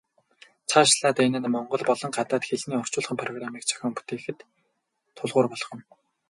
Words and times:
Цаашлаад 0.69 1.17
энэ 1.25 1.39
нь 1.41 1.51
монгол 1.53 1.83
болон 1.89 2.11
гадаад 2.17 2.43
хэлний 2.49 2.79
орчуулгын 2.83 3.17
программыг 3.21 3.63
зохион 3.65 3.93
бүтээхэд 3.95 4.39
тулгуур 5.17 5.47
болох 5.51 5.69
юм. 5.75 5.81